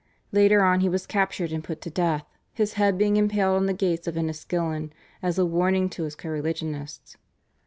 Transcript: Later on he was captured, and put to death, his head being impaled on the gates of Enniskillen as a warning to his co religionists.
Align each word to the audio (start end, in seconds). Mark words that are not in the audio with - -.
Later 0.31 0.63
on 0.63 0.79
he 0.79 0.89
was 0.89 1.05
captured, 1.05 1.51
and 1.51 1.63
put 1.63 1.79
to 1.81 1.91
death, 1.91 2.25
his 2.53 2.73
head 2.73 2.97
being 2.97 3.17
impaled 3.17 3.57
on 3.57 3.67
the 3.67 3.71
gates 3.71 4.07
of 4.07 4.15
Enniskillen 4.17 4.91
as 5.21 5.37
a 5.37 5.45
warning 5.45 5.91
to 5.91 6.05
his 6.05 6.15
co 6.15 6.29
religionists. 6.29 7.17